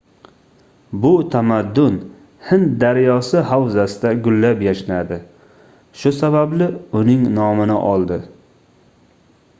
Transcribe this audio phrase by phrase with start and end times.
[1.01, 1.99] bu tamaddun
[2.47, 5.21] hind daryosi havzasida gullab-yashnadi
[6.01, 6.71] shu sababli
[7.03, 8.23] uning nomini oldi